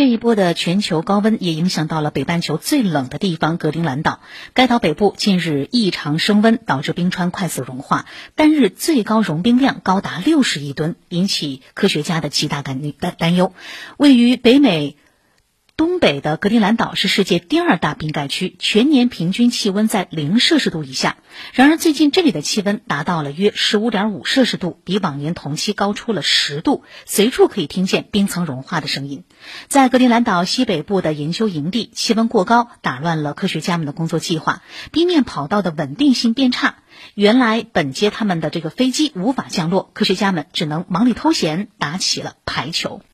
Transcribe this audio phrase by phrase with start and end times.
[0.00, 4.20] 这一波的全球高温也影响到了北半球最冷的地方格陵兰岛。
[4.54, 13.52] 该岛北部近日异常升温，导致冰川快速融化，单日最高融冰量高达六十亿吨，引起科学家的极大担担担忧。
[13.98, 14.96] 位于北美。
[15.80, 21.16] 东北的格陵兰岛是世界第二大冰盖区，全年平均气温在零摄氏度以下。
[21.54, 29.24] 然而，最近这里的气温达到了约十五点五摄氏度，比往年同期高出了十度，随处可以听见冰层融化的声音。
[29.68, 34.62] 在格陵兰岛西北部的研究营地，气温过高打乱了科学家们的工作计划，
[34.92, 36.74] 冰面跑道的稳定性变差。
[37.14, 43.00] 原来本接他们的这个飞机无法降落，科学家们只能忙里偷闲，打起了排球。